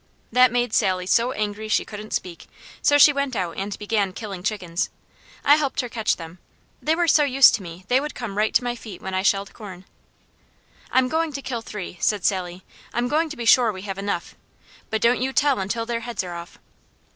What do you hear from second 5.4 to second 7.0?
I helped her catch them. They